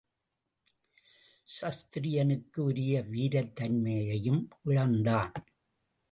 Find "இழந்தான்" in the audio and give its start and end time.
4.63-5.31